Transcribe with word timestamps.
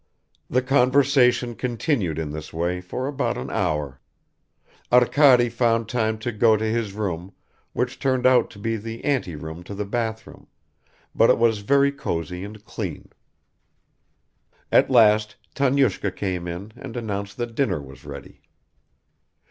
The 0.49 0.63
conversation 0.63 1.53
continued 1.53 2.17
in 2.17 2.31
this 2.31 2.51
way 2.51 2.81
for 2.81 3.07
about 3.07 3.37
an 3.37 3.51
hour. 3.51 4.01
Arkady 4.91 5.47
found 5.47 5.87
time 5.87 6.17
to 6.25 6.31
go 6.31 6.57
to 6.57 6.65
his 6.65 6.93
room 6.93 7.33
which 7.73 7.99
turned 7.99 8.25
out 8.25 8.49
to 8.49 8.57
be 8.57 8.77
the 8.77 9.05
anteroom 9.05 9.61
to 9.61 9.75
the 9.75 9.85
bathroom, 9.85 10.47
but 11.13 11.29
it 11.29 11.37
was 11.37 11.59
very 11.59 11.91
cosy 11.91 12.43
and 12.43 12.65
clean. 12.65 13.09
At 14.71 14.89
last 14.89 15.35
Tanyushka 15.53 16.09
came 16.15 16.47
in 16.47 16.71
and 16.75 16.97
announced 16.97 17.37
that 17.37 17.53
dinner 17.53 17.79
was 17.79 18.03
ready. 18.03 18.41